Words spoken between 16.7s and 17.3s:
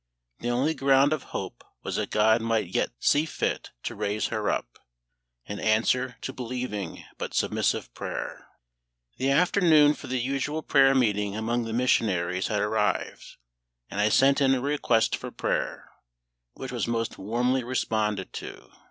was most